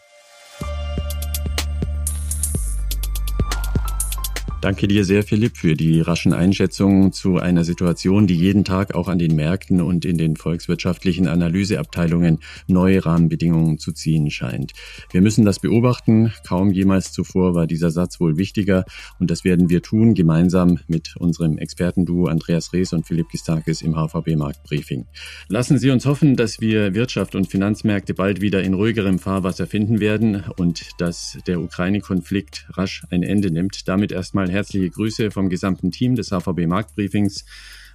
Danke 4.60 4.88
dir 4.88 5.04
sehr, 5.04 5.22
Philipp, 5.22 5.56
für 5.56 5.76
die 5.76 6.00
raschen 6.00 6.32
Einschätzungen 6.32 7.12
zu 7.12 7.36
einer 7.36 7.62
Situation, 7.62 8.26
die 8.26 8.34
jeden 8.34 8.64
Tag 8.64 8.92
auch 8.92 9.06
an 9.06 9.20
den 9.20 9.36
Märkten 9.36 9.80
und 9.80 10.04
in 10.04 10.18
den 10.18 10.34
volkswirtschaftlichen 10.34 11.28
Analyseabteilungen 11.28 12.40
neue 12.66 13.06
Rahmenbedingungen 13.06 13.78
zu 13.78 13.92
ziehen 13.92 14.32
scheint. 14.32 14.72
Wir 15.12 15.20
müssen 15.20 15.44
das 15.44 15.60
beobachten. 15.60 16.32
Kaum 16.44 16.72
jemals 16.72 17.12
zuvor 17.12 17.54
war 17.54 17.68
dieser 17.68 17.92
Satz 17.92 18.18
wohl 18.18 18.36
wichtiger 18.36 18.84
und 19.20 19.30
das 19.30 19.44
werden 19.44 19.70
wir 19.70 19.80
tun, 19.80 20.14
gemeinsam 20.14 20.80
mit 20.88 21.16
unserem 21.16 21.56
Expertenduo 21.56 22.26
Andreas 22.26 22.72
Rees 22.72 22.92
und 22.92 23.06
Philipp 23.06 23.28
Gistakis 23.28 23.80
im 23.80 23.94
HVB 23.94 24.34
Marktbriefing. 24.34 25.06
Lassen 25.46 25.78
Sie 25.78 25.90
uns 25.90 26.04
hoffen, 26.04 26.34
dass 26.34 26.60
wir 26.60 26.94
Wirtschaft 26.94 27.36
und 27.36 27.46
Finanzmärkte 27.46 28.12
bald 28.12 28.40
wieder 28.40 28.64
in 28.64 28.74
ruhigerem 28.74 29.20
Fahrwasser 29.20 29.68
finden 29.68 30.00
werden 30.00 30.42
und 30.56 30.82
dass 30.98 31.38
der 31.46 31.60
Ukraine-Konflikt 31.60 32.66
rasch 32.70 33.04
ein 33.10 33.22
Ende 33.22 33.52
nimmt. 33.52 33.86
Damit 33.86 34.10
erstmal 34.10 34.47
nochmal 34.48 34.54
herzliche 34.54 34.90
Grüße 34.90 35.30
vom 35.30 35.48
gesamten 35.48 35.90
Team 35.90 36.14
des 36.14 36.30
HVB 36.30 36.66
Marktbriefings. 36.66 37.44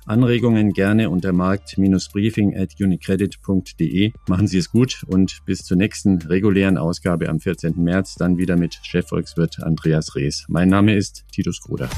Anregungen 0.06 0.74
gerne 0.74 1.10
unter 1.10 1.32
markt-briefing 1.32 2.58
at 2.58 2.72
unicredit.de. 2.80 4.12
Machen 4.28 4.48
Sie 4.48 4.58
es 4.58 4.70
gut 4.70 5.04
und 5.08 5.40
bis 5.46 5.64
zur 5.64 5.78
nächsten 5.78 6.22
regulären 6.24 6.78
Ausgabe 6.78 7.30
am 7.30 7.40
14. 7.40 7.82
März 7.82 8.16
dann 8.16 8.38
wieder 8.38 8.58
mit 8.58 8.80
Chefvolkswirt 8.84 9.64
Andreas 9.64 10.16
Rees. 10.16 10.46
Mein 10.50 10.68
Name 10.68 10.96
ist 10.96 11.24
Titus 11.32 11.62
Gruder. 11.62 11.90